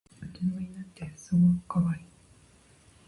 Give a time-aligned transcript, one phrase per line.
[0.19, 2.03] うちの犬ってすごいかわいい